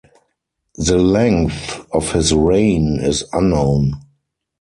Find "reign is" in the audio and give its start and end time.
2.33-3.23